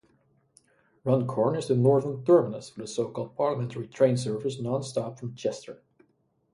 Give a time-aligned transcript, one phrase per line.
[1.03, 5.83] Runcorn is the northern terminus for the so-called parliamentary train service non-stop from Chester.